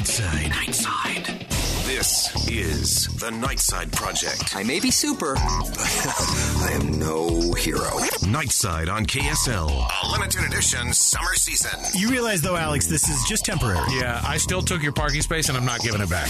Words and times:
Nightside. 0.00 0.50
Nightside. 0.50 1.24
Nightside. 1.24 1.86
This 1.86 2.48
is 2.48 3.08
the 3.18 3.26
Nightside 3.26 3.92
Project. 3.92 4.56
I 4.56 4.62
may 4.62 4.80
be 4.80 4.90
super, 4.90 5.34
but 5.34 5.42
I 5.44 6.70
am 6.72 6.98
no 6.98 7.52
hero. 7.52 7.82
Nightside 8.24 8.88
on 8.90 9.04
KSL. 9.04 9.68
A 10.02 10.10
limited 10.10 10.44
edition 10.44 10.94
summer 10.94 11.34
season. 11.34 11.78
You 11.92 12.08
realize, 12.08 12.40
though, 12.40 12.56
Alex, 12.56 12.86
this 12.86 13.10
is 13.10 13.22
just 13.28 13.44
temporary. 13.44 13.84
Yeah, 13.90 14.22
I 14.24 14.38
still 14.38 14.62
took 14.62 14.82
your 14.82 14.92
parking 14.92 15.20
space 15.20 15.50
and 15.50 15.58
I'm 15.58 15.66
not 15.66 15.80
giving 15.80 16.00
it 16.00 16.08
back. 16.08 16.28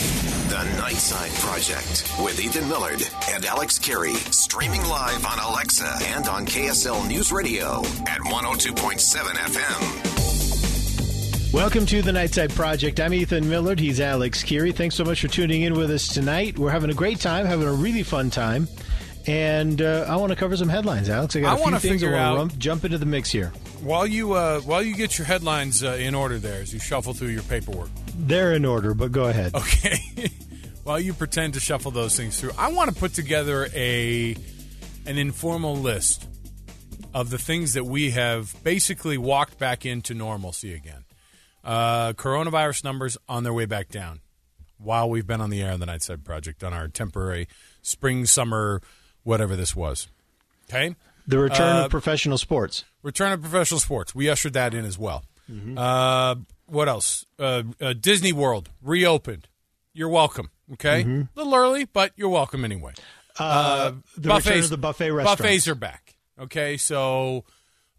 The 0.49 0.67
Nightside 0.83 1.33
Project 1.41 2.13
with 2.25 2.41
Ethan 2.41 2.69
Millard 2.69 3.09
and 3.31 3.45
Alex 3.45 3.79
Kirry. 3.79 4.15
Streaming 4.33 4.83
live 4.83 5.25
on 5.25 5.39
Alexa 5.39 5.97
and 6.07 6.27
on 6.27 6.45
KSL 6.45 7.07
News 7.07 7.31
Radio 7.31 7.83
at 8.09 8.19
102.7 8.19 9.21
FM. 9.37 10.20
Welcome 11.53 11.85
to 11.87 12.01
the 12.01 12.13
Nightside 12.13 12.55
Project. 12.55 13.01
I'm 13.01 13.13
Ethan 13.13 13.49
Millard. 13.49 13.81
He's 13.81 14.01
Alex 14.01 14.45
Kirry. 14.45 14.71
Thanks 14.71 14.95
so 14.95 15.05
much 15.05 15.21
for 15.21 15.27
tuning 15.27 15.63
in 15.63 15.75
with 15.75 15.91
us 15.91 16.07
tonight. 16.07 16.57
We're 16.57 16.71
having 16.71 16.91
a 16.91 16.95
great 16.95 17.19
time, 17.19 17.45
having 17.45 17.67
a 17.67 17.73
really 17.73 18.05
fun 18.05 18.31
time. 18.31 18.69
And 19.27 19.83
uh, 19.83 20.07
I 20.09 20.15
want 20.15 20.31
to 20.31 20.37
cover 20.37 20.57
some 20.57 20.69
headlines, 20.69 21.09
Alex. 21.09 21.35
I 21.35 21.41
got 21.41 21.59
I 21.59 21.63
a 21.63 21.81
few 21.81 21.91
things 21.91 22.05
I 22.05 22.33
want 22.35 22.53
to 22.53 22.57
jump 22.57 22.85
into 22.85 22.99
the 22.99 23.07
mix 23.07 23.33
here. 23.33 23.49
While 23.83 24.07
you 24.07 24.35
uh, 24.35 24.61
while 24.61 24.81
you 24.81 24.95
get 24.95 25.19
your 25.19 25.27
headlines 25.27 25.83
uh, 25.83 25.99
in 25.99 26.15
order 26.15 26.39
there 26.39 26.63
as 26.63 26.73
you 26.73 26.79
shuffle 26.79 27.15
through 27.15 27.31
your 27.31 27.43
paperwork. 27.43 27.91
They're 28.17 28.53
in 28.53 28.65
order, 28.65 28.95
but 28.95 29.11
go 29.11 29.25
ahead. 29.25 29.53
Okay. 29.57 29.99
while 30.85 31.01
you 31.01 31.13
pretend 31.13 31.55
to 31.55 31.61
shuffle 31.61 31.91
those 31.91 32.17
things 32.17 32.41
through, 32.41 32.53
I 32.59 32.71
want 32.71 32.95
to 32.95 32.97
put 32.97 33.13
together 33.13 33.69
a 33.75 34.37
an 35.05 35.19
informal 35.19 35.75
list 35.75 36.29
of 37.13 37.31
the 37.31 37.39
things 37.39 37.73
that 37.73 37.85
we 37.85 38.13
have 38.13 38.55
basically 38.63 39.19
walked 39.19 39.59
back 39.59 39.85
into 39.85 40.15
normalcy 40.15 40.75
again. 40.75 41.05
Uh, 41.63 42.13
coronavirus 42.15 42.85
numbers 42.85 43.19
on 43.29 43.45
their 43.45 43.53
way 43.53 43.67
back 43.67 43.89
down 43.89 44.21
while 44.79 45.11
we've 45.11 45.27
been 45.27 45.41
on 45.43 45.51
the 45.51 45.61
air 45.63 45.73
on 45.73 45.81
the 45.81 45.87
Nightside 45.87 46.25
Project 46.25 46.65
on 46.65 46.73
our 46.73 46.89
temporary 46.89 47.47
spring, 47.83 48.25
summer, 48.25 48.81
whatever 49.25 49.55
this 49.57 49.77
was. 49.77 50.09
Okay? 50.69 50.97
The 51.27 51.39
return 51.39 51.77
Uh, 51.77 51.85
of 51.85 51.91
professional 51.91 52.39
sports. 52.39 52.85
Return 53.03 53.33
of 53.33 53.43
professional 53.43 53.79
sports. 53.81 54.15
We 54.15 54.31
ushered 54.31 54.55
that 54.55 54.73
in 54.75 54.85
as 54.85 54.99
well. 54.99 55.25
Uh, 55.77 56.37
what 56.67 56.89
else? 56.89 57.27
Uh, 57.39 57.65
uh, 57.81 57.93
Disney 57.93 58.33
World 58.33 58.71
reopened. 58.81 59.49
You're 59.93 60.09
welcome. 60.09 60.51
Okay, 60.75 61.03
a 61.03 61.29
little 61.35 61.55
early, 61.57 61.85
but 61.85 62.13
you're 62.15 62.29
welcome 62.29 62.65
anyway. 62.65 62.93
Uh, 63.37 63.93
the 64.17 64.33
return 64.33 64.59
of 64.61 64.71
the 64.71 64.77
buffet 64.79 65.11
restaurants. 65.11 65.43
Buffets 65.43 65.67
are 65.69 65.75
back. 65.75 66.15
Okay, 66.39 66.77
so 66.77 67.45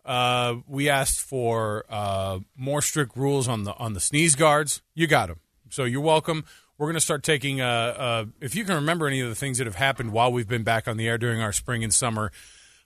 uh, 0.05 0.55
we 0.67 0.89
asked 0.89 1.21
for 1.21 1.85
uh, 1.89 2.39
more 2.55 2.81
strict 2.81 3.15
rules 3.15 3.47
on 3.47 3.63
the 3.63 3.73
on 3.75 3.93
the 3.93 3.99
sneeze 3.99 4.35
guards. 4.35 4.81
You 4.95 5.07
got 5.07 5.27
them. 5.27 5.39
So 5.69 5.83
you're 5.83 6.01
welcome. 6.01 6.45
We're 6.77 6.87
going 6.87 6.95
to 6.95 6.99
start 7.01 7.23
taking. 7.23 7.61
Uh, 7.61 7.65
uh, 7.67 8.25
if 8.41 8.55
you 8.55 8.65
can 8.65 8.75
remember 8.75 9.07
any 9.07 9.19
of 9.21 9.29
the 9.29 9.35
things 9.35 9.59
that 9.59 9.67
have 9.67 9.75
happened 9.75 10.11
while 10.11 10.31
we've 10.31 10.47
been 10.47 10.63
back 10.63 10.87
on 10.87 10.97
the 10.97 11.07
air 11.07 11.17
during 11.17 11.39
our 11.41 11.51
spring 11.53 11.83
and 11.83 11.93
summer 11.93 12.31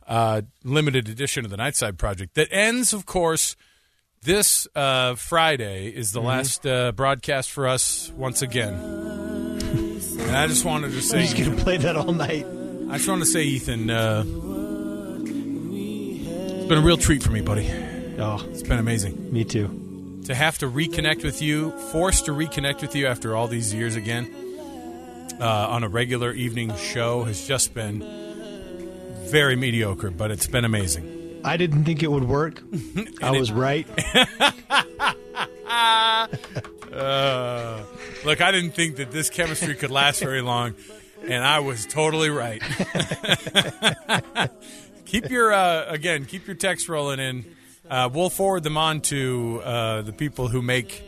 uh, 0.06 0.42
limited 0.64 1.08
edition 1.10 1.46
of 1.46 1.52
the 1.52 1.58
Nightside 1.58 1.98
Project 1.98 2.36
that 2.36 2.50
ends, 2.52 2.92
of 2.94 3.06
course, 3.06 3.56
this 4.22 4.68
uh, 4.76 5.16
Friday 5.16 5.88
is 5.88 6.10
Mm-hmm. 6.12 6.20
the 6.22 6.28
last 6.28 6.68
uh, 6.68 6.92
broadcast 6.92 7.50
for 7.52 7.68
us 7.68 8.12
once 8.18 8.42
again. 8.42 8.74
and 8.74 10.36
I 10.36 10.48
just 10.48 10.66
wanted 10.66 10.92
to 10.92 11.02
say, 11.02 11.22
He's 11.22 11.34
going 11.34 11.56
to 11.56 11.64
play 11.64 11.78
that 11.78 11.96
all 11.96 12.12
night. 12.14 12.46
I 12.90 12.98
just 12.98 13.08
want 13.08 13.22
to 13.22 13.26
say, 13.26 13.44
Ethan, 13.44 13.90
uh, 13.90 14.24
it's 16.66 16.70
been 16.70 16.78
a 16.78 16.82
real 16.82 16.98
treat 16.98 17.22
for 17.24 17.32
me, 17.32 17.42
buddy. 17.42 17.70
Oh, 18.18 18.44
It's 18.50 18.64
been 18.64 18.80
amazing 18.80 19.32
me 19.32 19.44
too. 19.44 20.22
to 20.26 20.34
have 20.34 20.58
to 20.60 20.68
reconnect 20.70 21.24
with 21.24 21.42
you, 21.42 21.72
forced 21.92 22.26
to 22.26 22.32
reconnect 22.32 22.82
with 22.82 22.96
you 22.96 23.06
after 23.08 23.36
all 23.36 23.48
these 23.48 23.74
years 23.74 23.96
again 23.96 24.34
uh, 25.40 25.46
on 25.70 25.84
a 25.84 25.90
regular 25.90 26.32
evening 26.32 26.76
show 26.78 27.24
has 27.24 27.46
just 27.48 27.74
been 27.74 28.00
very 29.30 29.56
mediocre, 29.56 30.10
but 30.10 30.32
it's 30.32 30.48
been 30.48 30.66
amazing. 30.66 31.42
I 31.44 31.58
didn't 31.58 31.84
think 31.84 32.02
it 32.02 32.10
would 32.12 32.24
work. 32.24 32.62
I 33.22 33.32
was 33.32 33.52
right. 33.52 33.88
Uh, 36.96 37.84
look, 38.24 38.40
I 38.40 38.52
didn't 38.54 38.72
think 38.72 38.96
that 38.98 39.12
this 39.12 39.30
chemistry 39.30 39.76
could 39.76 39.92
last 39.92 40.22
very 40.22 40.42
long, 40.42 40.76
and 41.28 41.44
I 41.44 41.60
was 41.60 41.86
totally 41.86 42.30
right. 42.30 42.62
keep 45.22 45.30
your 45.32 45.54
uh, 45.54 45.86
again, 45.88 46.26
keep 46.26 46.48
your 46.48 46.56
text 46.56 46.90
rolling 46.90 47.20
in. 47.20 47.56
Uh, 47.90 48.10
we'll 48.12 48.30
forward 48.30 48.64
them 48.64 48.78
on 48.78 49.02
to 49.02 49.62
uh, 49.64 50.02
the 50.02 50.14
people 50.14 50.48
who 50.48 50.62
make 50.62 51.04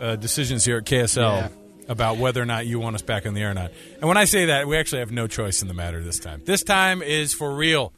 uh, 0.00 0.16
decisions 0.16 0.64
here 0.64 0.76
at 0.78 0.84
KSL 0.84 1.16
Yeah. 1.40 1.48
about 1.88 2.18
whether 2.18 2.40
or 2.42 2.46
not 2.46 2.66
you 2.66 2.78
want 2.78 2.94
us 2.96 3.02
back 3.02 3.26
on 3.26 3.34
the 3.34 3.40
air 3.42 3.50
or 3.50 3.54
not. 3.54 3.72
And 4.00 4.04
when 4.08 4.16
I 4.16 4.24
say 4.26 4.46
that, 4.46 4.66
we 4.68 4.76
actually 4.76 5.00
have 5.00 5.10
no 5.10 5.26
choice 5.26 5.62
in 5.62 5.68
the 5.68 5.74
matter 5.74 6.02
this 6.02 6.18
time. 6.18 6.42
This 6.44 6.62
time 6.62 7.02
is 7.02 7.32
for 7.34 7.54
real. 7.54 7.92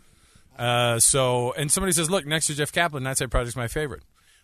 Uh, 0.59 0.99
so, 0.99 1.53
and 1.57 1.71
somebody 1.73 1.93
says, 1.93 2.11
"Look, 2.11 2.27
next 2.27 2.47
to 2.49 2.55
Jeff 2.55 2.71
Kaplan, 2.73 3.03
Nightside 3.03 3.31
Project's 3.31 3.57
my 3.57 3.69
favorite." 3.69 4.03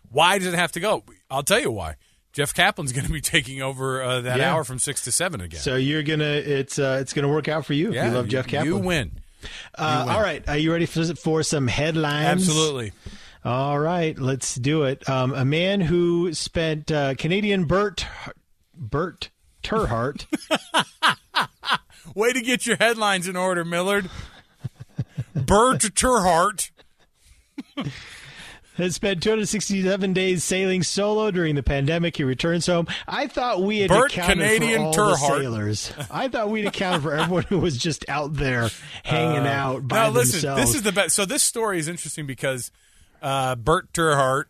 Why 0.09 0.37
does 0.39 0.47
it 0.47 0.53
have 0.55 0.71
to 0.73 0.79
go? 0.79 1.03
I'll 1.29 1.43
tell 1.43 1.59
you 1.59 1.69
why. 1.71 1.95
Jeff 2.33 2.53
Kaplan's 2.53 2.91
going 2.91 3.05
to 3.05 3.11
be 3.11 3.21
taking 3.35 3.61
over 3.61 4.01
uh, 4.01 4.21
that 4.21 4.37
Yeah. 4.39 4.53
hour 4.53 4.63
from 4.63 4.79
six 4.79 5.03
to 5.03 5.11
seven 5.11 5.41
again. 5.41 5.59
So 5.59 5.75
you're 5.75 6.03
gonna 6.03 6.23
it's 6.25 6.77
uh, 6.79 6.97
it's 7.01 7.13
gonna 7.13 7.27
work 7.29 7.47
out 7.47 7.65
for 7.65 7.73
you. 7.73 7.89
if 7.89 7.95
yeah, 7.95 8.07
you 8.09 8.13
love 8.15 8.27
Jeff 8.27 8.47
Kaplan. 8.47 8.65
You 8.67 8.77
win. 8.77 9.19
Uh, 9.77 10.07
all 10.09 10.21
right, 10.21 10.47
are 10.47 10.57
you 10.57 10.71
ready 10.71 10.85
for, 10.85 11.03
for 11.15 11.43
some 11.43 11.67
headlines? 11.67 12.47
Absolutely. 12.47 12.91
All 13.45 13.79
right, 13.79 14.17
let's 14.17 14.55
do 14.55 14.83
it. 14.83 15.07
Um, 15.09 15.33
a 15.33 15.45
man 15.45 15.81
who 15.81 16.33
spent 16.33 16.91
uh, 16.91 17.15
Canadian 17.15 17.65
Bert 17.65 18.05
Bert 18.73 19.29
terHart 19.63 20.25
Way 22.15 22.33
to 22.33 22.41
get 22.41 22.65
your 22.65 22.77
headlines 22.77 23.27
in 23.27 23.35
order, 23.35 23.63
Millard. 23.63 24.09
Bert 25.35 25.81
terHart. 25.81 26.71
has 28.77 28.95
spent 28.95 29.21
267 29.23 30.13
days 30.13 30.43
sailing 30.43 30.83
solo 30.83 31.29
during 31.31 31.55
the 31.55 31.63
pandemic. 31.63 32.15
He 32.17 32.23
returns 32.23 32.65
home. 32.65 32.87
I 33.07 33.27
thought 33.27 33.61
we 33.61 33.79
had 33.79 33.89
Bert 33.89 34.11
accounted 34.13 34.37
Canadian 34.37 34.81
for 34.81 34.87
all 34.87 34.93
terHart. 35.15 35.29
the 35.37 35.41
sailors. 35.41 35.93
I 36.11 36.27
thought 36.27 36.49
we'd 36.49 36.65
accounted 36.65 37.01
for 37.03 37.13
everyone 37.13 37.43
who 37.43 37.59
was 37.59 37.77
just 37.77 38.07
out 38.09 38.33
there 38.35 38.69
hanging 39.03 39.47
out 39.47 39.87
by 39.87 39.97
Uh, 39.99 40.03
now, 40.03 40.09
listen, 40.11 40.31
themselves. 40.33 40.61
this 40.61 40.75
is 40.75 40.81
the 40.83 40.91
best. 40.91 41.15
So 41.15 41.25
this 41.25 41.43
story 41.43 41.79
is 41.79 41.87
interesting 41.87 42.25
because 42.25 42.71
uh, 43.21 43.55
Bert 43.55 43.91
terHart 43.93 44.45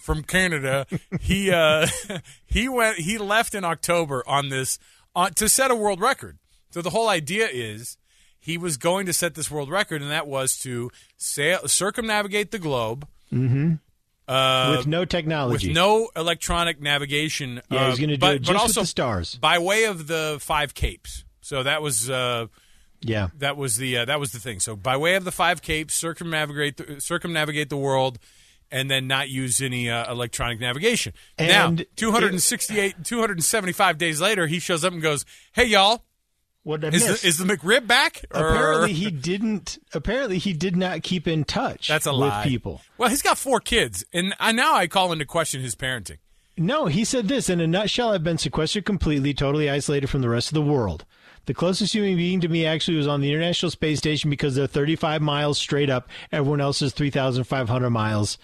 from 0.00 0.22
Canada, 0.22 0.86
he 1.20 1.50
uh, 1.50 1.86
he 2.46 2.68
went 2.68 2.98
he 2.98 3.18
left 3.18 3.54
in 3.54 3.64
October 3.64 4.22
on 4.26 4.48
this 4.48 4.78
uh, 5.14 5.30
to 5.30 5.48
set 5.48 5.70
a 5.70 5.74
world 5.74 6.00
record. 6.00 6.38
So 6.70 6.80
the 6.82 6.90
whole 6.90 7.08
idea 7.08 7.48
is 7.50 7.96
he 8.38 8.56
was 8.56 8.76
going 8.76 9.06
to 9.06 9.12
set 9.12 9.34
this 9.34 9.50
world 9.50 9.68
record, 9.70 10.00
and 10.02 10.10
that 10.10 10.26
was 10.26 10.56
to 10.58 10.90
sail 11.16 11.66
circumnavigate 11.66 12.52
the 12.52 12.58
globe. 12.58 13.06
Uh, 14.28 14.74
with 14.78 14.86
no 14.86 15.04
technology. 15.04 15.68
with 15.68 15.74
no 15.74 16.08
electronic 16.16 16.80
navigation. 16.80 17.62
Yeah, 17.70 17.86
uh, 17.86 17.90
he's 17.90 18.00
gonna 18.00 18.16
do 18.16 18.20
but, 18.20 18.34
it 18.34 18.38
but 18.40 18.46
just 18.46 18.52
with 18.52 18.60
also 18.60 18.80
the 18.80 18.86
stars. 18.86 19.34
by 19.36 19.58
way 19.58 19.84
of 19.84 20.06
the 20.06 20.38
five 20.40 20.74
capes. 20.74 21.24
So 21.40 21.62
that 21.62 21.80
was 21.80 22.10
uh, 22.10 22.46
yeah. 23.02 23.28
that 23.38 23.56
was 23.56 23.76
the 23.76 23.98
uh, 23.98 24.04
that 24.06 24.18
was 24.18 24.32
the 24.32 24.40
thing. 24.40 24.58
So 24.58 24.74
by 24.74 24.96
way 24.96 25.14
of 25.14 25.24
the 25.24 25.30
five 25.30 25.62
capes, 25.62 25.94
circumnavigate 25.94 26.76
the, 26.76 27.00
circumnavigate 27.00 27.68
the 27.68 27.76
world, 27.76 28.18
and 28.70 28.90
then 28.90 29.06
not 29.06 29.28
use 29.28 29.60
any 29.62 29.88
uh, 29.88 30.10
electronic 30.10 30.58
navigation. 30.58 31.12
now, 31.38 31.68
And 31.68 31.86
268, 31.94 33.04
275 33.04 33.98
days 33.98 34.20
later, 34.20 34.48
he 34.48 34.58
shows 34.58 34.84
up 34.84 34.92
and 34.92 35.00
goes, 35.00 35.24
"Hey 35.52 35.66
y'all, 35.66 36.04
What 36.66 36.80
did 36.80 36.94
I 36.94 36.96
is 36.96 37.06
miss? 37.08 37.22
the, 37.22 37.28
is 37.28 37.38
the 37.38 37.44
McRib 37.44 37.86
back?" 37.86 38.24
Or- 38.34 38.48
apparently 38.48 38.92
he 38.92 39.10
didn't. 39.30 39.78
Apparently 39.94 40.38
he 40.38 40.52
did 40.52 40.76
not 40.76 41.04
keep 41.04 41.28
in 41.28 41.44
touch. 41.44 41.86
that's 41.86 42.06
a 42.06 42.10
with 42.10 42.18
lie. 42.20 42.42
people. 42.44 42.80
Well, 42.98 43.08
he's 43.08 43.22
got 43.22 43.38
four 43.38 43.60
kids, 43.60 44.04
and 44.12 44.34
I, 44.40 44.50
now 44.50 44.74
I 44.74 44.88
call 44.88 45.12
into 45.12 45.24
question 45.26 45.60
his 45.60 45.76
parenting. 45.76 46.18
No, 46.58 46.86
he 46.86 47.04
said 47.04 47.28
this 47.28 47.48
in 47.48 47.60
a 47.60 47.66
nutshell. 47.68 48.10
I've 48.10 48.24
been 48.24 48.38
sequestered 48.38 48.84
completely, 48.84 49.32
totally 49.32 49.70
isolated 49.70 50.08
from 50.08 50.22
the 50.22 50.28
rest 50.28 50.48
of 50.48 50.54
the 50.54 50.62
world. 50.62 51.04
The 51.44 51.54
closest 51.54 51.92
human 51.94 52.16
being 52.16 52.40
to 52.40 52.48
me 52.48 52.66
actually 52.66 52.96
was 52.96 53.06
on 53.06 53.20
the 53.20 53.30
International 53.30 53.70
Space 53.70 53.98
Station 53.98 54.30
because 54.30 54.56
they're 54.56 54.66
35 54.66 55.22
miles 55.22 55.58
straight 55.58 55.88
up. 55.88 56.08
Everyone 56.32 56.60
else 56.60 56.82
is 56.82 56.92
3,500 56.92 57.90
miles 57.90 58.38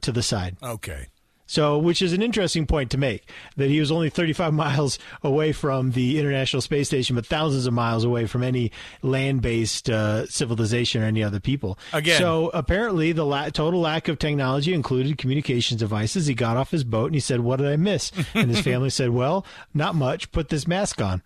to 0.00 0.12
the 0.12 0.22
side. 0.22 0.56
Okay. 0.62 1.08
So, 1.48 1.78
which 1.78 2.02
is 2.02 2.12
an 2.12 2.22
interesting 2.22 2.66
point 2.66 2.90
to 2.90 2.98
make 2.98 3.28
that 3.56 3.70
he 3.70 3.80
was 3.80 3.90
only 3.90 4.10
35 4.10 4.52
miles 4.64 4.98
away 5.24 5.52
from 5.52 5.92
the 5.92 6.20
International 6.20 6.60
Space 6.60 6.88
Station, 6.88 7.16
but 7.16 7.26
thousands 7.26 7.66
of 7.66 7.72
miles 7.72 8.04
away 8.04 8.26
from 8.26 8.44
any 8.44 8.70
land-based 9.02 9.90
uh, 9.90 10.26
civilization 10.26 11.02
or 11.02 11.06
any 11.06 11.24
other 11.24 11.40
people. 11.40 11.78
Again. 11.92 12.18
so 12.18 12.50
apparently 12.52 13.12
the 13.12 13.24
la- 13.24 13.48
total 13.48 13.80
lack 13.80 14.08
of 14.08 14.18
technology 14.18 14.74
included 14.74 15.18
communications 15.18 15.80
devices. 15.80 16.26
He 16.26 16.34
got 16.34 16.56
off 16.56 16.70
his 16.70 16.84
boat 16.84 17.06
and 17.06 17.14
he 17.14 17.20
said, 17.20 17.40
"What 17.40 17.56
did 17.56 17.68
I 17.68 17.76
miss?" 17.76 18.12
and 18.34 18.50
his 18.50 18.60
family 18.60 18.90
said, 18.90 19.10
"Well, 19.10 19.44
not 19.72 19.94
much. 19.94 20.30
Put 20.30 20.50
this 20.50 20.68
mask 20.68 21.00
on." 21.00 21.22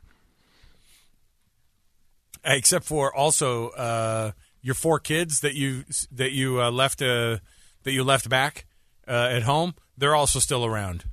except 2.44 2.84
for 2.84 3.14
also 3.14 3.70
uh, 3.70 4.32
your 4.62 4.74
four 4.74 4.98
kids 4.98 5.40
that 5.40 5.54
you 5.54 5.84
that 6.10 6.32
you 6.32 6.60
uh, 6.60 6.70
left 6.70 7.02
uh, 7.02 7.38
that 7.82 7.92
you 7.92 8.04
left 8.04 8.28
back 8.28 8.66
uh, 9.06 9.28
at 9.30 9.42
home. 9.42 9.74
They're 10.02 10.16
also 10.16 10.40
still 10.40 10.64
around, 10.66 11.04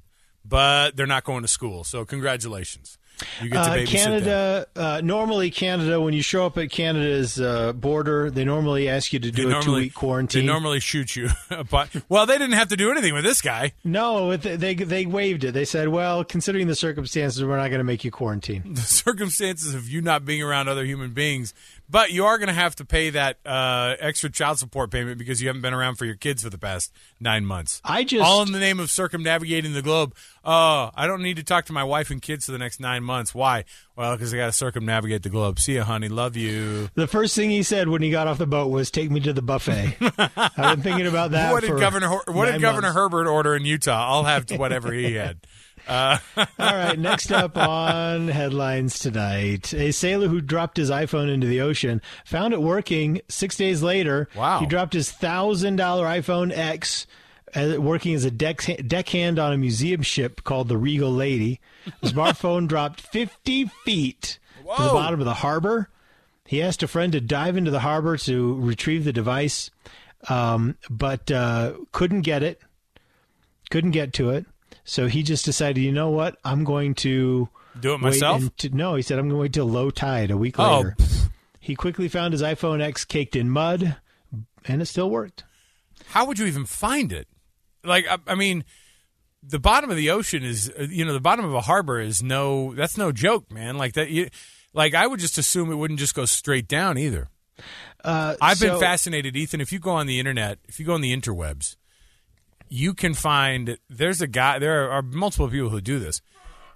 but 0.43 0.95
they're 0.97 1.05
not 1.05 1.23
going 1.23 1.43
to 1.43 1.47
school. 1.47 1.83
So 1.83 2.05
congratulations. 2.05 2.97
You 3.39 3.49
get 3.49 3.63
to 3.65 3.69
Uh, 3.71 3.75
babysit 3.75 3.85
them. 3.85 3.85
Canada, 3.85 4.67
uh, 4.77 5.01
normally 5.03 5.51
Canada, 5.51 5.99
when 6.01 6.13
you 6.15 6.21
show 6.23 6.45
up 6.47 6.57
at 6.57 6.71
Canada's 6.71 7.39
uh, 7.39 7.73
border, 7.73 8.31
they 8.31 8.45
normally 8.45 8.87
ask 8.89 9.11
you 9.13 9.19
to 9.19 9.29
do 9.29 9.43
They 9.43 9.47
a 9.49 9.51
normally- 9.51 9.81
two-week 9.81 9.93
quarantine. 9.93 10.41
They 10.45 10.51
normally 10.51 10.79
shoot 10.79 11.15
you, 11.15 11.29
but 11.69 11.89
well, 12.09 12.25
they 12.25 12.37
didn't 12.39 12.55
have 12.55 12.69
to 12.69 12.77
do 12.77 12.89
anything 12.89 13.13
with 13.13 13.25
this 13.25 13.41
guy. 13.43 13.73
no, 13.83 14.35
they 14.37 14.73
they 14.73 15.05
waived 15.05 15.43
it. 15.43 15.51
They 15.51 15.65
said, 15.65 15.89
"Well, 15.89 16.23
considering 16.23 16.65
the 16.67 16.75
circumstances, 16.75 17.43
we're 17.43 17.57
not 17.57 17.67
going 17.69 17.79
to 17.79 17.83
make 17.83 18.03
you 18.05 18.09
quarantine." 18.09 18.63
the 18.73 18.81
circumstances 18.81 19.75
of 19.75 19.87
you 19.87 20.01
not 20.01 20.23
being 20.25 20.41
around 20.41 20.67
other 20.69 20.85
human 20.85 21.11
beings, 21.11 21.53
but 21.89 22.11
you 22.11 22.25
are 22.25 22.37
going 22.37 22.47
to 22.47 22.53
have 22.53 22.75
to 22.75 22.85
pay 22.85 23.09
that 23.09 23.39
uh, 23.45 23.95
extra 23.99 24.29
child 24.29 24.59
support 24.59 24.91
payment 24.91 25.17
because 25.17 25.41
you 25.41 25.47
haven't 25.47 25.61
been 25.61 25.73
around 25.73 25.95
for 25.95 26.05
your 26.05 26.15
kids 26.15 26.43
for 26.43 26.49
the 26.49 26.57
past 26.57 26.91
nine 27.19 27.45
months. 27.45 27.81
I 27.83 28.03
just 28.03 28.23
All 28.23 28.41
in 28.43 28.51
the 28.51 28.59
name 28.59 28.79
of 28.79 28.89
circumnavigating 28.89 29.73
the 29.73 29.81
globe. 29.81 30.15
Oh, 30.43 30.91
I 30.95 31.07
don't 31.07 31.21
need 31.21 31.37
to 31.37 31.43
talk 31.43 31.65
to 31.65 31.73
my 31.73 31.83
wife 31.83 32.11
and 32.11 32.21
kids 32.21 32.45
for 32.45 32.51
the 32.51 32.57
next 32.57 32.79
nine 32.79 33.03
months. 33.03 33.33
Why? 33.33 33.65
Well, 33.95 34.15
because 34.15 34.33
I 34.33 34.37
got 34.37 34.45
to 34.45 34.51
circumnavigate 34.51 35.23
the 35.23 35.29
globe. 35.29 35.59
See 35.59 35.73
you, 35.73 35.81
honey. 35.83 36.07
Love 36.07 36.37
you. 36.37 36.89
the 36.95 37.07
first 37.07 37.35
thing 37.35 37.49
he 37.49 37.63
said 37.63 37.89
when 37.89 38.01
he 38.01 38.11
got 38.11 38.27
off 38.27 38.37
the 38.37 38.47
boat 38.47 38.69
was, 38.69 38.91
"Take 38.91 39.11
me 39.11 39.19
to 39.21 39.33
the 39.33 39.41
buffet." 39.41 39.97
I've 40.17 40.55
been 40.55 40.81
thinking 40.81 41.07
about 41.07 41.31
that. 41.31 41.51
what 41.51 41.63
did 41.63 41.77
Governor 41.77 42.09
What 42.27 42.51
did 42.51 42.61
Governor 42.61 42.87
months. 42.87 42.95
Herbert 42.95 43.27
order 43.27 43.55
in 43.55 43.65
Utah? 43.65 44.07
I'll 44.09 44.23
have 44.23 44.49
whatever 44.51 44.93
he 44.93 45.15
had. 45.15 45.39
All 46.37 46.45
right, 46.59 46.97
next 46.97 47.31
up 47.31 47.57
on 47.57 48.27
headlines 48.27 48.99
tonight. 48.99 49.73
A 49.73 49.91
sailor 49.91 50.27
who 50.27 50.39
dropped 50.41 50.77
his 50.77 50.89
iPhone 50.89 51.33
into 51.33 51.47
the 51.47 51.61
ocean 51.61 52.01
found 52.25 52.53
it 52.53 52.61
working 52.61 53.21
six 53.27 53.57
days 53.57 53.81
later. 53.81 54.29
Wow. 54.35 54.59
He 54.59 54.65
dropped 54.65 54.93
his 54.93 55.11
$1,000 55.11 55.77
iPhone 55.77 56.55
X 56.55 57.07
uh, 57.55 57.81
working 57.81 58.13
as 58.13 58.23
a 58.23 58.31
deck, 58.31 58.61
deckhand 58.85 59.39
on 59.39 59.53
a 59.53 59.57
museum 59.57 60.03
ship 60.03 60.43
called 60.43 60.67
the 60.67 60.77
Regal 60.77 61.11
Lady. 61.11 61.59
His 62.01 62.13
smartphone 62.13 62.67
dropped 62.67 63.01
50 63.01 63.65
feet 63.83 64.37
to 64.57 64.83
the 64.83 64.89
bottom 64.89 65.19
of 65.19 65.25
the 65.25 65.33
harbor. 65.35 65.89
He 66.45 66.61
asked 66.61 66.83
a 66.83 66.87
friend 66.87 67.11
to 67.13 67.21
dive 67.21 67.57
into 67.57 67.71
the 67.71 67.79
harbor 67.79 68.17
to 68.17 68.55
retrieve 68.59 69.05
the 69.05 69.13
device, 69.13 69.71
um, 70.29 70.77
but 70.89 71.31
uh, 71.31 71.73
couldn't 71.91 72.21
get 72.21 72.43
it 72.43 72.61
couldn't 73.69 73.91
get 73.91 74.13
to 74.13 74.31
it. 74.31 74.45
So 74.89 75.07
he 75.07 75.21
just 75.21 75.45
decided, 75.45 75.81
you 75.83 75.91
know 75.91 76.09
what? 76.09 76.37
I'm 76.43 76.63
going 76.63 76.95
to 76.95 77.47
Do 77.79 77.93
it 77.93 77.99
myself. 77.99 78.43
no, 78.71 78.95
he 78.95 79.03
said 79.03 79.19
I'm 79.19 79.25
going 79.29 79.37
to 79.37 79.41
wait 79.41 79.53
till 79.53 79.67
low 79.69 79.91
tide 79.91 80.31
a 80.31 80.37
week 80.37 80.55
Oh. 80.59 80.77
later. 80.77 80.95
He 81.59 81.75
quickly 81.75 82.07
found 82.07 82.33
his 82.33 82.41
iPhone 82.41 82.81
X 82.81 83.05
caked 83.05 83.35
in 83.35 83.49
mud, 83.51 83.97
and 84.65 84.81
it 84.81 84.85
still 84.87 85.09
worked. 85.09 85.43
how 86.07 86.25
would 86.25 86.39
you 86.39 86.47
even 86.47 86.65
find 86.65 87.11
it? 87.13 87.27
Like, 87.83 88.07
I, 88.07 88.17
I 88.25 88.33
mean, 88.35 88.63
the 89.43 89.59
bottom 89.59 89.91
of 89.91 89.95
the 89.97 90.09
ocean 90.09 90.43
is, 90.43 90.71
you 90.89 91.05
know, 91.05 91.13
the 91.13 91.19
bottom 91.19 91.45
of 91.45 91.53
a 91.53 91.61
harbor 91.61 91.99
is 91.99 92.23
no, 92.23 92.73
that's 92.73 92.97
no 92.97 93.11
joke, 93.11 93.51
man. 93.51 93.77
Like 93.77 93.93
that, 93.93 94.09
you, 94.09 94.29
like 94.73 94.95
I 94.95 95.05
would 95.05 95.19
just 95.19 95.37
assume 95.37 95.71
it 95.71 95.75
wouldn't 95.75 95.99
just 95.99 96.15
go 96.15 96.25
straight 96.25 96.67
down 96.67 96.97
either. 96.97 97.27
Uh, 98.03 98.35
I've 98.41 98.59
been 98.59 98.79
fascinated, 98.79 99.35
Ethan. 99.35 99.61
If 99.61 99.71
you 99.71 99.77
go 99.79 99.91
on 99.91 100.07
the 100.07 100.17
internet, 100.19 100.57
if 100.67 100.79
you 100.79 100.85
go 100.85 100.93
on 100.95 101.01
the 101.01 101.15
interwebs, 101.15 101.75
you 102.69 102.93
can 102.93 103.13
find 103.13 103.77
there's 103.89 104.21
a 104.21 104.27
guy. 104.27 104.59
There 104.59 104.89
are 104.89 105.01
multiple 105.01 105.49
people 105.49 105.69
who 105.69 105.81
do 105.81 105.99
this. 105.99 106.21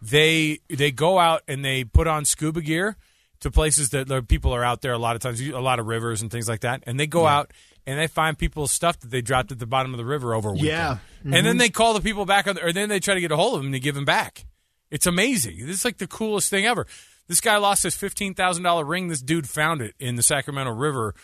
They 0.01 0.59
they 0.69 0.91
go 0.91 1.19
out 1.19 1.43
and 1.47 1.63
they 1.63 1.83
put 1.85 2.07
on 2.07 2.25
scuba 2.25 2.61
gear 2.61 2.97
to 3.39 3.51
places 3.51 3.89
that 3.91 4.25
people 4.27 4.53
are 4.53 4.63
out 4.63 4.81
there 4.81 4.93
a 4.93 4.97
lot 4.97 5.15
of 5.15 5.21
times, 5.21 5.39
a 5.41 5.59
lot 5.59 5.79
of 5.79 5.85
rivers 5.85 6.21
and 6.21 6.31
things 6.31 6.49
like 6.49 6.61
that, 6.61 6.83
and 6.85 6.99
they 6.99 7.07
go 7.07 7.25
out 7.25 7.51
and 7.85 7.99
they 7.99 8.07
find 8.07 8.37
people's 8.37 8.71
stuff 8.71 8.99
that 9.01 9.11
they 9.11 9.21
dropped 9.21 9.51
at 9.51 9.59
the 9.59 9.65
bottom 9.65 9.93
of 9.93 9.97
the 9.97 10.05
river 10.05 10.33
over 10.33 10.49
a 10.49 10.53
weekend. 10.53 10.69
Yeah. 10.69 10.97
and 11.23 11.33
then 11.33 11.43
mm-hmm. 11.43 11.57
they 11.57 11.69
call 11.69 11.93
the 11.93 12.01
people 12.01 12.25
back, 12.25 12.47
on, 12.47 12.57
or 12.59 12.71
then 12.71 12.89
they 12.89 12.99
try 12.99 13.13
to 13.13 13.21
get 13.21 13.31
a 13.31 13.35
hold 13.35 13.55
of 13.55 13.63
them 13.63 13.71
to 13.73 13.79
give 13.79 13.95
them 13.95 14.05
back. 14.05 14.45
It's 14.89 15.05
amazing. 15.05 15.65
This 15.65 15.79
is 15.79 15.85
like 15.85 15.97
the 15.97 16.07
coolest 16.07 16.49
thing 16.49 16.65
ever. 16.65 16.87
This 17.27 17.41
guy 17.41 17.57
lost 17.57 17.83
his 17.83 17.95
fifteen 17.95 18.33
thousand 18.33 18.63
dollar 18.63 18.85
ring. 18.85 19.07
This 19.07 19.21
dude 19.21 19.49
found 19.49 19.81
it 19.81 19.95
in 19.99 20.15
the 20.15 20.23
Sacramento 20.23 20.71
River, 20.71 21.15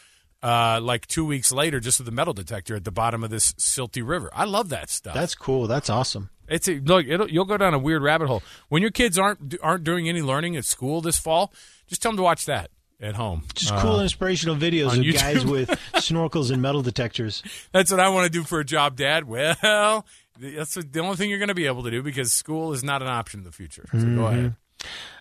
uh, 0.42 0.80
like 0.82 1.06
two 1.08 1.26
weeks 1.26 1.52
later, 1.52 1.80
just 1.80 2.00
with 2.00 2.08
a 2.08 2.12
metal 2.12 2.34
detector 2.34 2.76
at 2.76 2.84
the 2.86 2.92
bottom 2.92 3.24
of 3.24 3.30
this 3.30 3.54
silty 3.54 4.08
river. 4.08 4.30
I 4.34 4.46
love 4.46 4.70
that 4.70 4.90
stuff. 4.90 5.14
That's 5.14 5.36
cool. 5.36 5.68
That's 5.68 5.90
awesome. 5.90 6.30
It's 6.48 6.68
a, 6.68 6.80
look. 6.80 7.06
It'll, 7.08 7.30
you'll 7.30 7.46
go 7.46 7.58
down 7.58 7.74
a 7.74 7.80
weird 7.80 8.02
rabbit 8.02 8.28
hole 8.28 8.42
when 8.70 8.82
your 8.82 8.92
kids 8.92 9.20
aren't 9.20 9.56
aren't 9.62 9.84
doing 9.84 10.10
any 10.10 10.22
learning 10.22 10.56
at 10.56 10.66
school 10.66 11.02
this 11.02 11.18
fall. 11.20 11.54
Just 11.88 12.02
tell 12.02 12.12
them 12.12 12.18
to 12.18 12.24
watch 12.24 12.46
that 12.46 12.72
at 13.02 13.16
home. 13.16 13.44
Just 13.54 13.74
cool 13.78 14.00
inspirational 14.02 14.56
videos 14.56 14.88
Uh, 14.90 14.94
of 14.94 14.98
YouTube. 15.06 15.14
guys 15.20 15.46
with 15.46 15.70
snorkels 15.96 16.52
and 16.52 16.62
metal 16.62 16.82
detectors. 16.82 17.44
That's 17.72 17.92
what 17.92 18.00
I 18.00 18.10
want 18.10 18.26
to 18.26 18.32
do 18.32 18.44
for 18.44 18.60
a 18.60 18.66
job, 18.66 18.96
Dad. 18.98 19.26
Well, 19.26 20.06
that's 20.40 20.74
the 20.76 21.00
only 21.02 21.18
thing 21.18 21.30
you're 21.30 21.38
going 21.40 21.50
to 21.50 21.54
be 21.56 21.66
able 21.68 21.84
to 21.84 21.92
do 21.92 22.02
because 22.02 22.32
school 22.34 22.74
is 22.74 22.84
not 22.84 23.02
an 23.02 23.08
option 23.10 23.42
in 23.42 23.44
the 23.44 23.52
future. 23.52 23.86
So 23.92 24.00
go 24.16 24.26
ahead. 24.28 24.56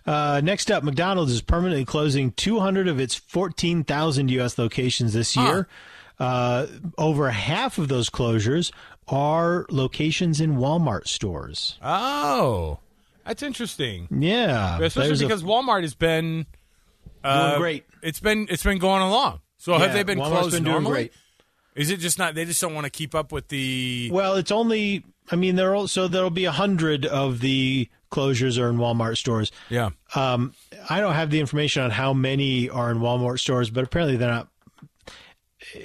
Uh, 0.05 0.41
next 0.43 0.71
up, 0.71 0.83
McDonald's 0.83 1.31
is 1.31 1.41
permanently 1.41 1.85
closing 1.85 2.31
200 2.31 2.87
of 2.87 2.99
its 2.99 3.15
14,000 3.15 4.29
U.S. 4.31 4.57
locations 4.57 5.13
this 5.13 5.35
year. 5.35 5.67
Uh, 6.17 6.67
over 6.97 7.29
half 7.29 7.77
of 7.77 7.87
those 7.87 8.09
closures 8.09 8.71
are 9.07 9.65
locations 9.69 10.41
in 10.41 10.57
Walmart 10.57 11.07
stores. 11.07 11.77
Oh, 11.81 12.79
that's 13.25 13.41
interesting. 13.43 14.07
Yeah, 14.11 14.75
Especially 14.79 15.07
there's 15.07 15.21
a- 15.21 15.25
because 15.25 15.43
Walmart 15.43 15.81
has 15.83 15.93
been 15.95 16.45
uh, 17.23 17.49
Doing 17.51 17.61
great. 17.61 17.85
It's 18.01 18.19
been 18.19 18.47
it's 18.49 18.63
been 18.63 18.79
going 18.79 19.01
along. 19.01 19.41
So 19.57 19.73
yeah, 19.73 19.79
have 19.79 19.93
they 19.93 20.03
been 20.03 20.19
Walmart's 20.19 20.29
closed 20.39 20.51
been 20.55 20.63
doing 20.63 20.73
normally? 20.83 20.91
great. 20.93 21.13
Is 21.75 21.89
it 21.91 21.97
just 21.97 22.17
not? 22.17 22.35
They 22.35 22.45
just 22.45 22.59
don't 22.59 22.73
want 22.73 22.85
to 22.85 22.89
keep 22.89 23.13
up 23.15 23.31
with 23.31 23.47
the. 23.49 24.09
Well, 24.11 24.35
it's 24.35 24.51
only. 24.51 25.05
I 25.31 25.35
mean, 25.35 25.55
there 25.55 25.75
are 25.75 25.87
so 25.87 26.07
there'll 26.07 26.29
be 26.29 26.45
a 26.45 26.51
hundred 26.51 27.05
of 27.05 27.39
the 27.39 27.87
closures 28.11 28.59
are 28.59 28.69
in 28.69 28.77
Walmart 28.77 29.17
stores. 29.17 29.51
Yeah. 29.69 29.89
Um, 30.15 30.53
I 30.89 30.99
don't 31.01 31.13
have 31.13 31.29
the 31.29 31.39
information 31.39 31.83
on 31.83 31.91
how 31.91 32.13
many 32.13 32.69
are 32.69 32.89
in 32.91 32.97
Walmart 32.99 33.39
stores, 33.39 33.69
but 33.69 33.83
apparently 33.83 34.17
they're 34.17 34.29
not. 34.31 34.47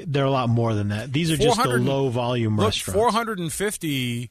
They're 0.06 0.24
a 0.24 0.30
lot 0.30 0.48
more 0.48 0.72
than 0.72 0.88
that. 0.88 1.12
These 1.12 1.30
are 1.30 1.36
just 1.36 1.62
the 1.62 1.68
low 1.78 2.08
volume 2.08 2.56
Look, 2.56 2.66
restaurants. 2.68 2.98
450 2.98 4.30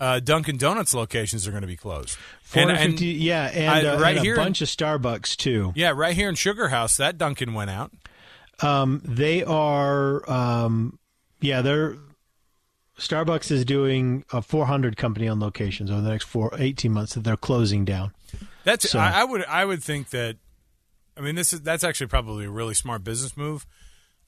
uh, 0.00 0.20
Dunkin' 0.20 0.56
Donuts 0.58 0.92
locations 0.92 1.46
are 1.46 1.50
going 1.50 1.62
to 1.62 1.66
be 1.68 1.76
closed. 1.76 2.18
And- 2.54 2.68
and- 2.70 2.98
450, 2.98 3.06
yeah, 3.06 3.44
and, 3.54 3.70
I- 3.88 3.90
uh, 3.94 4.00
right 4.00 4.16
and 4.16 4.24
here 4.24 4.34
a 4.34 4.38
in- 4.40 4.44
bunch 4.44 4.60
of 4.60 4.68
Starbucks 4.68 5.36
too. 5.36 5.72
yeah, 5.76 5.92
right 5.96 6.14
here 6.14 6.28
in 6.28 6.34
Sugar 6.34 6.68
House, 6.68 6.96
that 6.98 7.16
Dunkin' 7.16 7.54
went 7.54 7.70
out. 7.70 7.92
Um, 8.60 9.00
they 9.04 9.44
are, 9.44 10.28
um, 10.30 10.98
yeah, 11.40 11.62
they're 11.62 11.96
Starbucks 12.98 13.50
is 13.50 13.64
doing 13.64 14.24
a 14.32 14.42
400 14.42 14.96
company 14.96 15.26
on 15.28 15.40
locations 15.40 15.90
over 15.90 16.00
the 16.00 16.10
next 16.10 16.24
four, 16.24 16.52
18 16.56 16.92
months 16.92 17.14
that 17.14 17.24
they're 17.24 17.36
closing 17.36 17.84
down. 17.84 18.12
That's 18.64 18.88
So- 18.90 18.98
I, 18.98 19.22
I 19.22 19.24
would 19.24 19.44
I 19.46 19.64
would 19.64 19.82
think 19.82 20.10
that 20.10 20.36
I 21.16 21.20
mean 21.20 21.34
this 21.34 21.52
is 21.52 21.62
that's 21.62 21.84
actually 21.84 22.06
probably 22.08 22.44
a 22.44 22.50
really 22.50 22.74
smart 22.74 23.02
business 23.04 23.36
move 23.36 23.66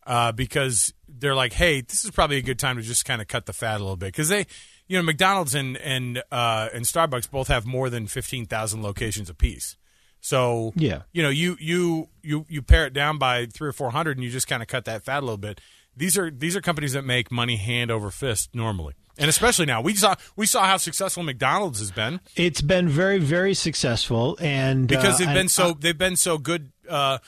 uh, 0.06 0.32
because 0.32 0.92
they're 1.08 1.34
like 1.34 1.52
hey 1.52 1.80
this 1.82 2.04
is 2.04 2.10
probably 2.10 2.36
a 2.38 2.42
good 2.42 2.58
time 2.58 2.76
to 2.76 2.82
just 2.82 3.04
kind 3.04 3.22
of 3.22 3.28
cut 3.28 3.46
the 3.46 3.52
fat 3.52 3.76
a 3.76 3.78
little 3.84 3.96
bit 3.96 4.06
because 4.08 4.28
they 4.28 4.46
you 4.88 4.98
know 4.98 5.02
McDonald's 5.02 5.54
and 5.54 5.76
and 5.78 6.22
uh, 6.32 6.68
and 6.74 6.84
Starbucks 6.84 7.30
both 7.30 7.48
have 7.48 7.64
more 7.64 7.88
than 7.90 8.06
fifteen 8.06 8.44
thousand 8.46 8.82
locations 8.82 9.30
apiece. 9.30 9.76
So 10.20 10.72
Yeah. 10.74 11.02
you 11.12 11.22
know 11.22 11.28
you 11.30 11.56
you 11.60 12.08
you 12.22 12.44
you 12.48 12.60
pare 12.62 12.86
it 12.86 12.92
down 12.92 13.18
by 13.18 13.46
three 13.46 13.68
or 13.68 13.72
four 13.72 13.90
hundred 13.92 14.16
and 14.16 14.24
you 14.24 14.30
just 14.30 14.48
kind 14.48 14.62
of 14.62 14.68
cut 14.68 14.84
that 14.86 15.04
fat 15.04 15.18
a 15.18 15.26
little 15.26 15.36
bit. 15.38 15.60
These 15.96 16.18
are 16.18 16.30
these 16.30 16.56
are 16.56 16.60
companies 16.60 16.92
that 16.92 17.04
make 17.04 17.30
money 17.30 17.56
hand 17.56 17.90
over 17.90 18.10
fist 18.10 18.50
normally, 18.54 18.94
and 19.16 19.28
especially 19.28 19.66
now 19.66 19.80
we 19.80 19.94
saw 19.94 20.14
we 20.36 20.46
saw 20.46 20.64
how 20.64 20.76
successful 20.76 21.22
McDonald's 21.22 21.78
has 21.78 21.90
been 21.90 22.20
It's 22.36 22.60
been 22.60 22.88
very, 22.88 23.18
very 23.18 23.54
successful, 23.54 24.36
and 24.40 24.88
because 24.88 25.14
uh, 25.14 25.18
they've 25.18 25.28
I- 25.28 25.34
been 25.34 25.48
so 25.48 25.72
they've 25.72 25.96
been 25.98 26.16
so 26.16 26.38
good. 26.38 26.72
Uh, 26.88 27.18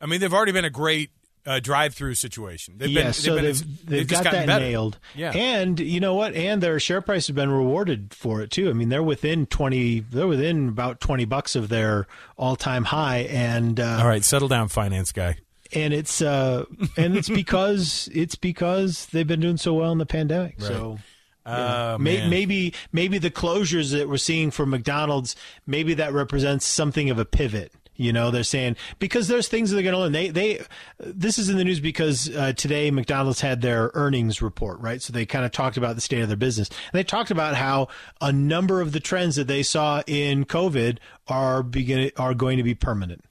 I 0.00 0.06
mean, 0.06 0.20
they've 0.20 0.32
already 0.32 0.52
been 0.52 0.64
a 0.64 0.70
great 0.70 1.10
uh, 1.46 1.60
drive-through 1.60 2.14
situation. 2.14 2.78
They've 2.78 2.88
yeah, 2.90 3.04
been, 3.04 3.12
so 3.12 3.34
been, 3.34 3.44
they've, 3.44 3.86
they've, 3.86 4.06
just 4.06 4.24
got 4.24 4.32
gotten 4.32 4.46
that 4.46 4.60
better. 4.60 4.64
nailed. 4.64 4.98
Yeah, 5.14 5.30
and 5.32 5.78
you 5.78 6.00
know 6.00 6.14
what? 6.14 6.34
And 6.34 6.62
their 6.62 6.80
share 6.80 7.00
price 7.02 7.26
has 7.26 7.36
been 7.36 7.50
rewarded 7.50 8.14
for 8.14 8.40
it 8.40 8.50
too. 8.50 8.70
I 8.70 8.72
mean, 8.72 8.88
they're 8.88 9.02
within 9.02 9.46
twenty. 9.46 10.00
They're 10.00 10.26
within 10.26 10.68
about 10.68 11.00
twenty 11.00 11.26
bucks 11.26 11.54
of 11.54 11.68
their 11.68 12.06
all-time 12.36 12.84
high, 12.84 13.18
and 13.30 13.78
uh, 13.78 13.98
all 14.00 14.08
right, 14.08 14.24
settle 14.24 14.48
down, 14.48 14.68
finance 14.68 15.12
guy. 15.12 15.36
And 15.74 15.92
it's 15.94 16.22
uh, 16.22 16.64
and 16.96 17.16
it's 17.16 17.28
because 17.42 18.08
it's 18.12 18.34
because 18.34 19.06
they've 19.06 19.26
been 19.26 19.40
doing 19.40 19.56
so 19.56 19.74
well 19.74 19.92
in 19.92 19.98
the 19.98 20.06
pandemic. 20.06 20.60
So 20.60 20.98
Oh, 21.46 21.98
May- 21.98 22.26
maybe 22.28 22.72
maybe 22.92 23.18
the 23.18 23.30
closures 23.30 23.92
that 23.92 24.08
we're 24.08 24.16
seeing 24.16 24.50
for 24.50 24.64
McDonald's, 24.64 25.36
maybe 25.66 25.92
that 25.94 26.12
represents 26.14 26.64
something 26.64 27.10
of 27.10 27.18
a 27.18 27.26
pivot. 27.26 27.70
You 27.96 28.12
know, 28.12 28.30
they're 28.32 28.42
saying 28.44 28.76
because 28.98 29.28
there's 29.28 29.46
things 29.46 29.68
that 29.70 29.76
they're 29.76 29.82
going 29.84 29.92
to 29.94 30.00
learn. 30.00 30.12
They 30.12 30.28
they 30.30 30.62
this 30.98 31.38
is 31.38 31.48
in 31.50 31.58
the 31.58 31.64
news 31.64 31.80
because 31.80 32.34
uh, 32.34 32.54
today 32.54 32.90
McDonald's 32.90 33.40
had 33.42 33.60
their 33.60 33.90
earnings 33.94 34.40
report, 34.42 34.80
right? 34.80 35.00
So 35.02 35.12
they 35.12 35.26
kind 35.26 35.44
of 35.44 35.52
talked 35.52 35.76
about 35.76 35.94
the 35.96 36.00
state 36.00 36.22
of 36.22 36.28
their 36.28 36.36
business. 36.36 36.68
And 36.70 36.78
they 36.98 37.04
talked 37.04 37.30
about 37.30 37.54
how 37.56 37.88
a 38.22 38.32
number 38.32 38.80
of 38.80 38.92
the 38.92 38.98
trends 39.00 39.36
that 39.36 39.46
they 39.46 39.62
saw 39.62 40.02
in 40.06 40.44
COVID 40.46 40.96
are 41.28 41.62
begin 41.62 42.10
are 42.16 42.32
going 42.34 42.56
to 42.56 42.64
be 42.64 42.74
permanent. 42.74 43.22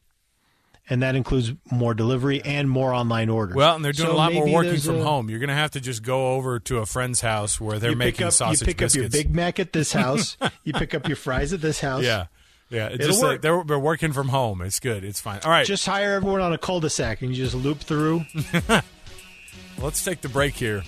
And 0.90 1.02
that 1.02 1.16
includes 1.16 1.54
more 1.72 1.94
delivery 1.94 2.42
and 2.44 2.70
more 2.70 2.94
online 2.94 3.30
orders. 3.30 3.56
Well, 3.56 3.76
and 3.76 3.86
they're 3.86 3.94
doing 3.94 4.10
So 4.10 4.16
a 4.16 4.18
lot 4.18 4.34
more 4.34 4.50
working 4.52 4.78
from 4.82 4.98
a- 4.98 5.04
home. 5.04 5.30
You're 5.30 5.40
going 5.40 5.48
to 5.48 5.56
have 5.56 5.72
to 5.72 5.80
just 5.80 6.04
go 6.04 6.34
over 6.34 6.60
to 6.60 6.80
a 6.80 6.86
friend's 6.86 7.22
house 7.22 7.60
where 7.60 7.80
they're 7.80 7.96
making 7.96 8.28
up, 8.28 8.34
sausage 8.34 8.60
You 8.62 8.66
pick 8.68 8.78
biscuits. 8.80 8.96
up 9.08 9.14
your 9.14 9.24
Big 9.24 9.34
Mac 9.34 9.60
at 9.62 9.72
this 9.72 9.94
house. 10.04 10.36
you 10.66 10.74
pick 10.74 10.94
up 10.94 11.08
your 11.08 11.16
fries 11.16 11.54
at 11.54 11.62
this 11.62 11.80
house. 11.80 12.04
yeah, 12.04 12.26
yeah. 12.70 12.88
It's 12.88 12.96
It'll 12.96 13.08
just 13.08 13.22
like 13.24 13.32
work. 13.36 13.42
they're, 13.44 13.64
they're 13.66 13.80
working 13.80 14.12
from 14.12 14.28
home. 14.28 14.62
It's 14.62 14.82
good. 14.82 15.06
It's 15.06 15.22
fine. 15.22 15.40
All 15.46 15.52
right, 15.52 15.66
Just 15.66 15.86
hire 15.86 16.16
everyone 16.16 16.42
on 16.42 16.52
a 16.52 16.58
cul-de-sac 16.58 17.22
and 17.22 17.32
you 17.32 17.38
just 17.46 17.56
loop 17.56 17.80
through. 17.80 18.26
let's 19.80 20.04
take 20.04 20.20
the 20.22 20.30
break 20.30 20.54
here. 20.56 20.84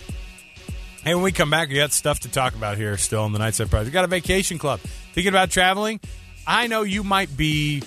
Hey, 1.04 1.14
when 1.14 1.24
we 1.24 1.32
come 1.32 1.50
back, 1.50 1.70
we 1.70 1.76
got 1.76 1.92
stuff 1.94 2.20
to 2.22 2.30
talk 2.30 2.56
about 2.56 2.78
here 2.78 2.98
still 2.98 3.22
on 3.22 3.32
the 3.32 3.40
Nightside 3.40 3.70
Project. 3.70 3.86
We 3.86 3.92
got 3.92 4.06
a 4.06 4.08
vacation 4.08 4.58
club. 4.58 4.80
Thinking 5.14 5.30
about 5.30 5.52
traveling? 5.52 6.00
I 6.48 6.68
know 6.68 6.82
you 6.82 7.04
might 7.04 7.36
be 7.38 7.84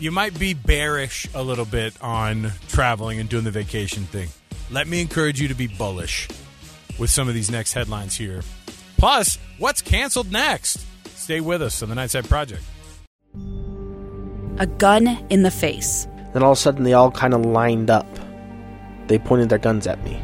you 0.00 0.10
might 0.10 0.36
be 0.38 0.54
bearish 0.54 1.28
a 1.34 1.42
little 1.42 1.66
bit 1.66 1.94
on 2.02 2.52
traveling 2.68 3.20
and 3.20 3.28
doing 3.28 3.44
the 3.44 3.50
vacation 3.50 4.04
thing. 4.04 4.28
Let 4.70 4.88
me 4.88 5.00
encourage 5.02 5.40
you 5.40 5.48
to 5.48 5.54
be 5.54 5.66
bullish 5.66 6.26
with 6.98 7.10
some 7.10 7.28
of 7.28 7.34
these 7.34 7.50
next 7.50 7.74
headlines 7.74 8.16
here. 8.16 8.42
Plus, 8.96 9.38
what's 9.58 9.82
canceled 9.82 10.32
next? 10.32 10.84
Stay 11.16 11.40
with 11.40 11.60
us 11.60 11.82
on 11.82 11.90
the 11.90 11.94
Nightside 11.94 12.28
Project. 12.28 12.62
A 14.58 14.66
gun 14.66 15.06
in 15.28 15.42
the 15.42 15.50
face. 15.50 16.06
Then 16.32 16.42
all 16.42 16.52
of 16.52 16.58
a 16.58 16.60
sudden, 16.60 16.84
they 16.84 16.94
all 16.94 17.10
kind 17.10 17.34
of 17.34 17.44
lined 17.44 17.90
up. 17.90 18.06
They 19.06 19.18
pointed 19.18 19.48
their 19.50 19.58
guns 19.58 19.86
at 19.86 20.02
me. 20.04 20.20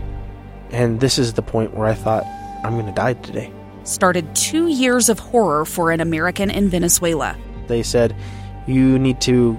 And 0.71 1.00
this 1.00 1.18
is 1.18 1.35
the 1.35 1.42
point 1.42 1.75
where 1.75 1.87
I 1.87 1.95
thought, 1.95 2.25
I'm 2.64 2.75
going 2.75 2.87
to 2.87 2.92
die 2.92 3.14
today. 3.14 3.52
Started 3.85 4.35
two 4.35 4.68
years 4.68 5.09
of 5.09 5.18
horror 5.18 5.64
for 5.64 5.90
an 5.90 6.00
American 6.00 6.50
in 6.50 6.68
Venezuela. 6.68 7.37
They 7.66 7.83
said, 7.83 8.16
You 8.66 8.99
need 8.99 9.21
to 9.23 9.59